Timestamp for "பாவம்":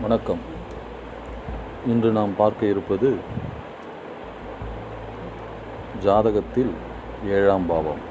7.66-8.02